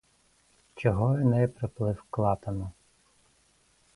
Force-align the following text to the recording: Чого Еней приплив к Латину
Чого 0.75 1.17
Еней 1.19 1.47
приплив 1.47 2.03
к 2.09 2.17
Латину 2.17 2.71